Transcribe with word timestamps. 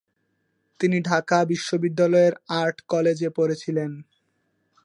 তিনি 0.79 0.97
ঢাকা 1.01 1.37
বিশ্ববিদ্যালয়ের 1.45 2.33
আর্ট 2.53 2.77
কলেজে 2.87 3.29
পড়েছিলেন। 3.29 3.91